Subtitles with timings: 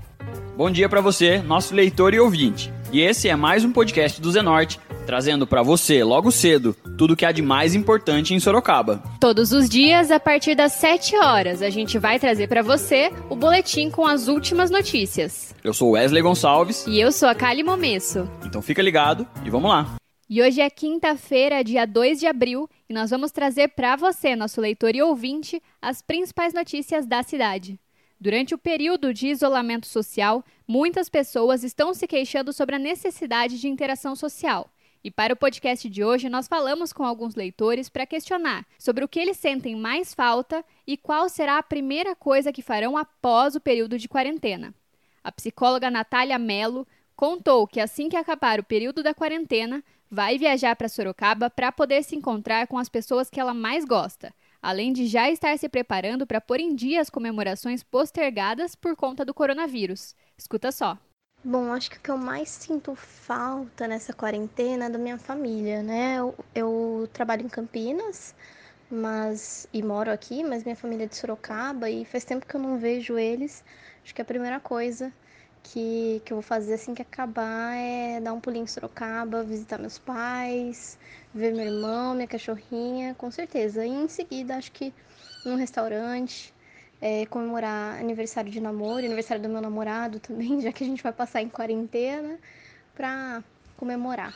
[0.58, 2.74] Bom dia para você, nosso leitor e ouvinte.
[2.92, 7.26] E esse é mais um podcast do Zenorte, trazendo para você, logo cedo, tudo que
[7.26, 9.02] há de mais importante em Sorocaba.
[9.20, 13.36] Todos os dias, a partir das 7 horas, a gente vai trazer para você o
[13.36, 15.54] boletim com as últimas notícias.
[15.64, 16.86] Eu sou Wesley Gonçalves.
[16.88, 18.30] E eu sou a Kali Momesso.
[18.46, 19.96] Então fica ligado e vamos lá.
[20.30, 24.62] E hoje é quinta-feira, dia 2 de abril, e nós vamos trazer para você, nosso
[24.62, 27.78] leitor e ouvinte, as principais notícias da cidade.
[28.18, 33.68] Durante o período de isolamento social, muitas pessoas estão se queixando sobre a necessidade de
[33.68, 34.70] interação social.
[35.04, 39.08] E para o podcast de hoje, nós falamos com alguns leitores para questionar sobre o
[39.08, 43.60] que eles sentem mais falta e qual será a primeira coisa que farão após o
[43.60, 44.74] período de quarentena.
[45.24, 50.76] A psicóloga Natália Mello contou que assim que acabar o período da quarentena, vai viajar
[50.76, 55.08] para Sorocaba para poder se encontrar com as pessoas que ela mais gosta, além de
[55.08, 60.16] já estar se preparando para pôr em dia as comemorações postergadas por conta do coronavírus.
[60.38, 60.98] Escuta só.
[61.44, 65.82] Bom, acho que o que eu mais sinto falta nessa quarentena é da minha família,
[65.82, 66.18] né?
[66.20, 68.36] Eu, eu, trabalho em Campinas,
[68.90, 72.62] mas e moro aqui, mas minha família é de Sorocaba e faz tempo que eu
[72.62, 73.64] não vejo eles.
[74.04, 75.12] Acho que a primeira coisa
[75.64, 79.80] que, que eu vou fazer assim que acabar é dar um pulinho em Sorocaba, visitar
[79.80, 80.98] meus pais,
[81.34, 83.86] ver meu irmão, minha cachorrinha, com certeza.
[83.86, 84.94] E em seguida, acho que
[85.46, 86.54] num restaurante,
[87.02, 91.12] é, comemorar aniversário de namoro, aniversário do meu namorado também, já que a gente vai
[91.12, 92.38] passar em quarentena,
[92.94, 93.44] para
[93.76, 94.34] comemorar.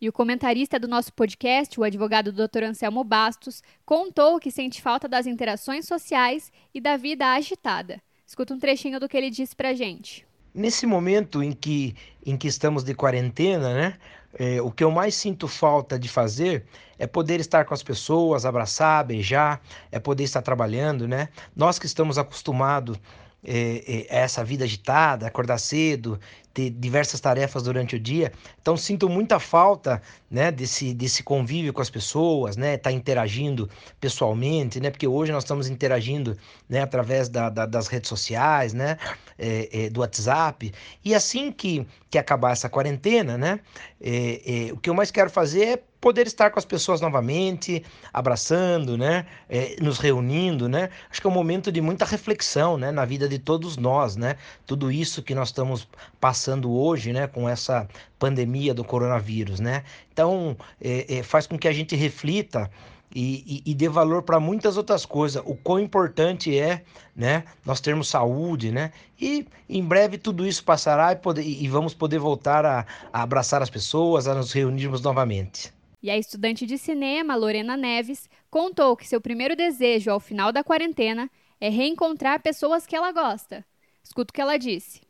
[0.00, 2.64] E o comentarista do nosso podcast, o advogado Dr.
[2.64, 8.02] Anselmo Bastos, contou que sente falta das interações sociais e da vida agitada.
[8.26, 10.26] Escuta um trechinho do que ele disse pra gente.
[10.54, 11.94] Nesse momento em que,
[12.24, 13.98] em que estamos de quarentena, né?
[14.38, 16.64] É, o que eu mais sinto falta de fazer
[16.98, 19.60] é poder estar com as pessoas, abraçar, beijar,
[19.90, 21.28] é poder estar trabalhando, né?
[21.56, 22.98] Nós que estamos acostumados
[23.44, 26.20] é, é, essa vida agitada, acordar cedo,
[26.52, 28.32] ter diversas tarefas durante o dia.
[28.60, 33.68] Então sinto muita falta, né, desse, desse convívio com as pessoas, né, estar tá interagindo
[34.00, 36.36] pessoalmente, né, porque hoje nós estamos interagindo,
[36.68, 38.98] né, através da, da das redes sociais, né,
[39.38, 40.72] é, é, do WhatsApp.
[41.04, 43.60] E assim que, que acabar essa quarentena, né,
[44.00, 47.84] é, é, o que eu mais quero fazer é poder estar com as pessoas novamente,
[48.12, 50.88] abraçando, né, é, nos reunindo, né.
[51.10, 54.36] Acho que é um momento de muita reflexão, né, na vida de todos nós, né.
[54.66, 55.86] Tudo isso que nós estamos
[56.20, 57.86] passando hoje, né, com essa
[58.18, 59.84] pandemia do coronavírus, né.
[60.12, 62.70] Então, é, é, faz com que a gente reflita
[63.14, 65.42] e, e, e dê valor para muitas outras coisas.
[65.44, 66.84] O quão importante é,
[67.14, 68.92] né, nós termos saúde, né?
[69.20, 73.62] E em breve tudo isso passará e, poder, e vamos poder voltar a, a abraçar
[73.62, 75.72] as pessoas, a nos reunirmos novamente.
[76.02, 80.64] E a estudante de cinema, Lorena Neves, contou que seu primeiro desejo ao final da
[80.64, 81.30] quarentena
[81.60, 83.64] é reencontrar pessoas que ela gosta.
[84.02, 85.02] Escuta o que ela disse.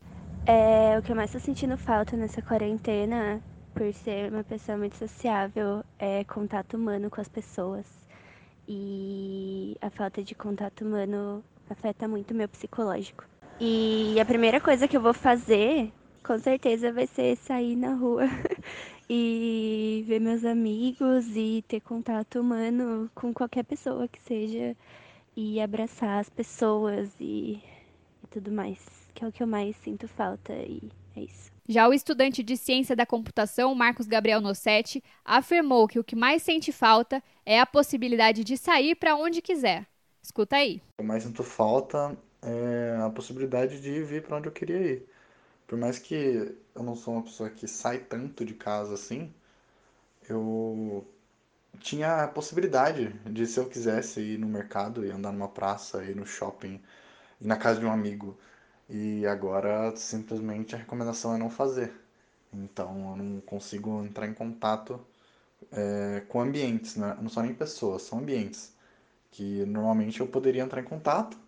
[0.47, 3.41] É, o que eu mais estou sentindo falta nessa quarentena,
[3.73, 7.87] por ser uma pessoa muito sociável, é contato humano com as pessoas.
[8.67, 13.25] E a falta de contato humano afeta muito o meu psicológico.
[13.61, 15.93] E a primeira coisa que eu vou fazer,
[16.25, 18.25] com certeza, vai ser sair na rua
[19.09, 24.77] e ver meus amigos e ter contato humano com qualquer pessoa que seja
[25.37, 27.63] e abraçar as pessoas e,
[28.23, 28.79] e tudo mais,
[29.15, 31.51] que é o que eu mais sinto falta e é isso.
[31.69, 36.43] Já o estudante de ciência da computação, Marcos Gabriel Nossetti, afirmou que o que mais
[36.43, 39.87] sente falta é a possibilidade de sair para onde quiser.
[40.21, 40.83] Escuta aí.
[40.99, 45.07] O que mais sinto falta é a possibilidade de vir para onde eu queria ir.
[45.71, 49.33] Por mais que eu não sou uma pessoa que sai tanto de casa assim,
[50.29, 51.07] eu
[51.79, 56.17] tinha a possibilidade de, se eu quisesse, ir no mercado e andar numa praça, ir
[56.17, 56.83] no shopping,
[57.41, 58.37] ir na casa de um amigo.
[58.89, 61.93] E agora, simplesmente, a recomendação é não fazer.
[62.53, 65.01] Então, eu não consigo entrar em contato
[65.73, 67.17] é, com ambientes, né?
[67.21, 68.75] não são nem pessoas, são ambientes
[69.31, 71.39] que normalmente eu poderia entrar em contato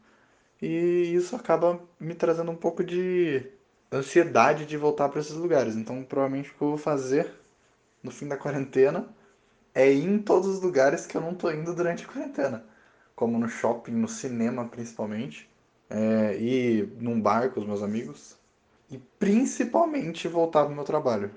[0.63, 3.45] e isso acaba me trazendo um pouco de
[3.93, 5.77] ansiedade de voltar para esses lugares.
[5.77, 7.31] Então, provavelmente o que eu vou fazer
[8.03, 9.07] no fim da quarentena
[9.75, 12.65] é ir em todos os lugares que eu não tô indo durante a quarentena,
[13.15, 15.49] como no shopping, no cinema principalmente,
[15.89, 18.37] é, ir num bar com os meus amigos
[18.91, 21.31] e principalmente voltar pro meu trabalho,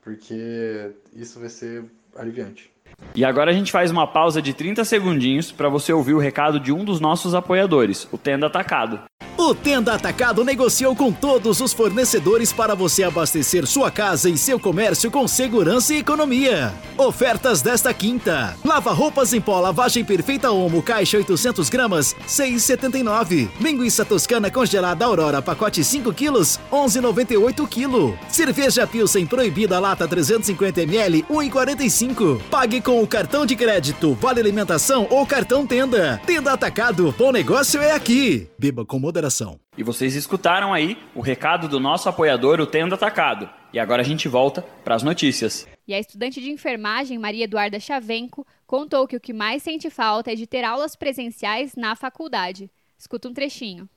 [0.00, 1.84] porque isso vai ser
[2.16, 2.72] aliviante.
[3.14, 6.60] E agora a gente faz uma pausa de 30 segundinhos para você ouvir o recado
[6.60, 9.02] de um dos nossos apoiadores, o Tenda Atacado.
[9.44, 14.58] O Tenda Atacado negociou com todos os fornecedores para você abastecer sua casa e seu
[14.58, 16.72] comércio com segurança e economia.
[16.96, 23.50] Ofertas desta quinta: lava roupas em pó lavagem perfeita Omo caixa 800 gramas 6,79.
[23.60, 28.18] Linguiça toscana congelada Aurora pacote 5 quilos 11,98 kg.
[28.30, 32.40] Cerveja Pilsen proibida lata 350 ml 1,45.
[32.50, 36.18] Pague com o cartão de crédito, vale alimentação ou cartão Tenda.
[36.24, 38.48] Tenda Atacado, bom negócio é aqui.
[38.58, 39.33] Beba com moderação
[39.76, 43.50] E vocês escutaram aí o recado do nosso apoiador, o Tendo Atacado.
[43.72, 45.66] E agora a gente volta para as notícias.
[45.86, 50.32] E a estudante de enfermagem Maria Eduarda Chavenco contou que o que mais sente falta
[50.32, 52.70] é de ter aulas presenciais na faculdade.
[52.96, 53.88] Escuta um trechinho.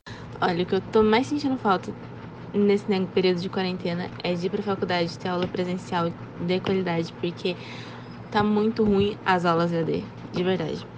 [0.41, 1.93] Olha, o que eu tô mais sentindo falta
[2.53, 6.11] nesse período de quarentena é de ir para a faculdade ter aula presencial
[6.41, 7.55] de qualidade, porque
[8.31, 10.03] tá muito ruim as aulas EAD,
[10.33, 10.96] de verdade.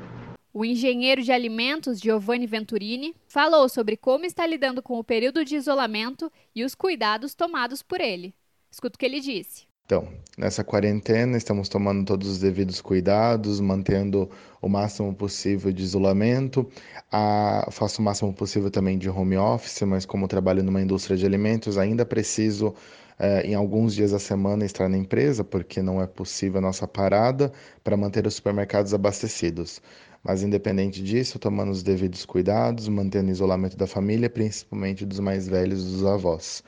[0.52, 5.56] O engenheiro de alimentos Giovanni Venturini falou sobre como está lidando com o período de
[5.56, 8.34] isolamento e os cuidados tomados por ele.
[8.72, 9.70] Escuta o que ele disse.
[9.86, 10.08] Então,
[10.38, 14.30] nessa quarentena, estamos tomando todos os devidos cuidados, mantendo
[14.62, 16.68] o máximo possível de isolamento.
[17.12, 21.26] Ah, faço o máximo possível também de home office, mas como trabalho numa indústria de
[21.26, 22.76] alimentos, ainda preciso,
[23.18, 26.88] eh, em alguns dias da semana, estar na empresa, porque não é possível a nossa
[26.88, 27.52] parada
[27.84, 29.82] para manter os supermercados abastecidos.
[30.24, 35.48] Mas, independente disso, tomando os devidos cuidados, mantendo o isolamento da família, principalmente dos mais
[35.48, 36.64] velhos, dos avós.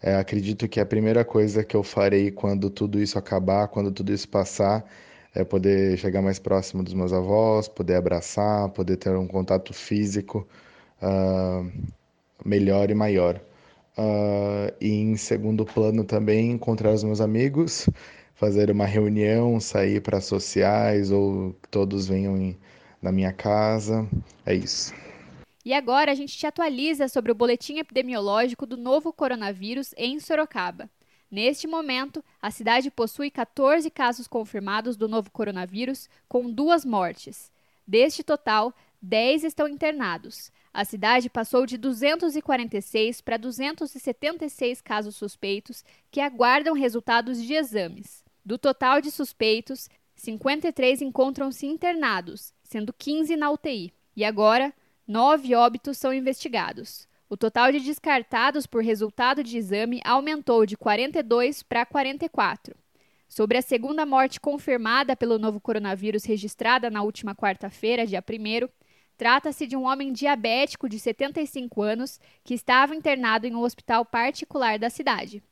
[0.00, 4.12] É, acredito que a primeira coisa que eu farei quando tudo isso acabar, quando tudo
[4.12, 4.84] isso passar,
[5.34, 10.46] é poder chegar mais próximo dos meus avós, poder abraçar, poder ter um contato físico
[11.02, 11.70] uh,
[12.44, 13.40] melhor e maior.
[13.96, 17.88] Uh, e em segundo plano também encontrar os meus amigos,
[18.34, 22.58] fazer uma reunião, sair para sociais ou todos venham em,
[23.02, 24.08] na minha casa.
[24.46, 24.94] É isso.
[25.64, 30.88] E agora a gente te atualiza sobre o boletim epidemiológico do novo coronavírus em Sorocaba.
[31.30, 37.50] Neste momento, a cidade possui 14 casos confirmados do novo coronavírus, com duas mortes.
[37.86, 40.52] Deste total, 10 estão internados.
[40.74, 48.22] A cidade passou de 246 para 276 casos suspeitos que aguardam resultados de exames.
[48.44, 53.92] Do total de suspeitos, 53 encontram-se internados sendo 15 na UTI.
[54.16, 54.72] E agora,
[55.06, 57.06] nove óbitos são investigados.
[57.28, 62.74] O total de descartados por resultado de exame aumentou de 42 para 44.
[63.28, 68.68] Sobre a segunda morte confirmada pelo novo coronavírus registrada na última quarta-feira, dia 1,
[69.16, 74.78] trata-se de um homem diabético de 75 anos que estava internado em um hospital particular
[74.78, 75.42] da cidade.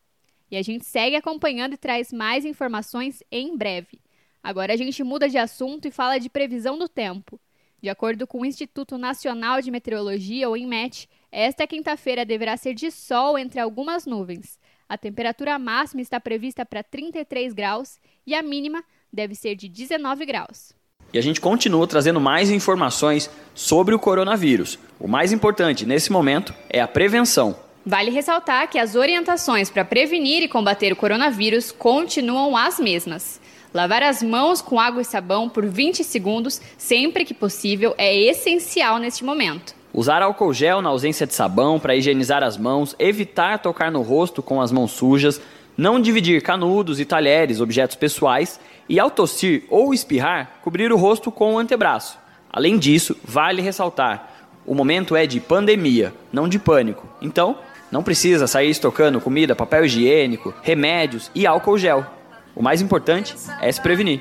[0.51, 4.01] E a gente segue acompanhando e traz mais informações em breve.
[4.43, 7.39] Agora a gente muda de assunto e fala de previsão do tempo.
[7.83, 12.91] De acordo com o Instituto Nacional de Meteorologia, ou INMET, esta quinta-feira deverá ser de
[12.91, 14.59] sol entre algumas nuvens.
[14.89, 20.27] A temperatura máxima está prevista para 33 graus e a mínima deve ser de 19
[20.27, 20.75] graus.
[21.13, 24.79] E a gente continua trazendo mais informações sobre o coronavírus.
[24.99, 27.57] O mais importante nesse momento é a prevenção.
[27.85, 33.40] Vale ressaltar que as orientações para prevenir e combater o coronavírus continuam as mesmas.
[33.73, 38.99] Lavar as mãos com água e sabão por 20 segundos, sempre que possível, é essencial
[38.99, 39.75] neste momento.
[39.95, 44.43] Usar álcool gel na ausência de sabão para higienizar as mãos, evitar tocar no rosto
[44.43, 45.41] com as mãos sujas,
[45.77, 48.59] não dividir canudos e talheres, objetos pessoais,
[48.89, 52.19] e ao tossir ou espirrar, cobrir o rosto com o antebraço.
[52.53, 57.09] Além disso, vale ressaltar: o momento é de pandemia, não de pânico.
[57.23, 57.57] Então,
[57.91, 62.20] não precisa sair estocando comida, papel higiênico, remédios e álcool gel.
[62.61, 64.21] O mais importante é se prevenir.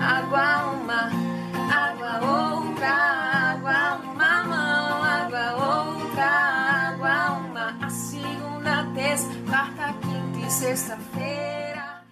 [0.00, 1.10] Água uma,
[1.70, 7.76] água outra, água uma mão, água outra, água uma.
[7.82, 12.02] A segunda, terça, quarta, quinta e sexta-feira.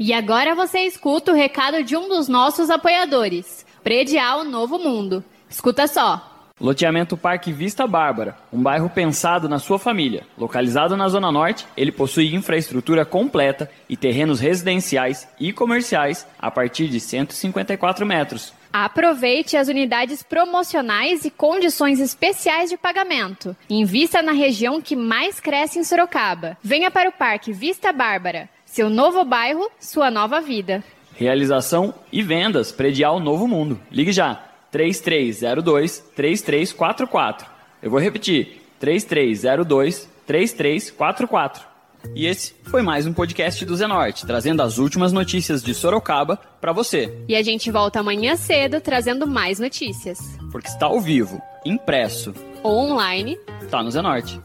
[0.00, 5.22] E agora você escuta o recado de um dos nossos apoiadores, Predial Novo Mundo.
[5.48, 6.37] Escuta só.
[6.60, 10.24] Loteamento Parque Vista Bárbara, um bairro pensado na sua família.
[10.36, 16.88] Localizado na Zona Norte, ele possui infraestrutura completa e terrenos residenciais e comerciais a partir
[16.88, 18.52] de 154 metros.
[18.72, 23.56] Aproveite as unidades promocionais e condições especiais de pagamento.
[23.70, 26.58] Invista na região que mais cresce em Sorocaba.
[26.62, 28.48] Venha para o Parque Vista Bárbara.
[28.66, 30.82] Seu novo bairro, sua nova vida.
[31.14, 33.80] Realização e vendas Predial Novo Mundo.
[33.90, 37.46] Ligue já 3302 3344.
[37.82, 38.62] Eu vou repetir.
[38.78, 41.66] 3302 3344.
[42.14, 46.72] E esse foi mais um podcast do Zenorte, trazendo as últimas notícias de Sorocaba para
[46.72, 47.24] você.
[47.28, 50.18] E a gente volta amanhã cedo trazendo mais notícias.
[50.52, 52.32] Porque está ao vivo, impresso
[52.62, 53.38] ou online,
[53.70, 54.40] tá no Zenorte.